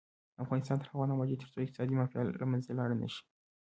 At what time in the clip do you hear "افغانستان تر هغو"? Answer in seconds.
0.43-1.05